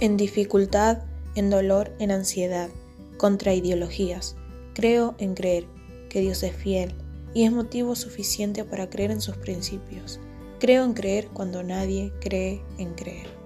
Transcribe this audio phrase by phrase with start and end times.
[0.00, 1.02] En dificultad,
[1.34, 2.70] en dolor, en ansiedad,
[3.18, 4.34] contra ideologías.
[4.72, 5.66] Creo en creer
[6.08, 6.94] que Dios es fiel
[7.34, 10.18] y es motivo suficiente para creer en sus principios.
[10.58, 13.39] Creo en creer cuando nadie cree en creer.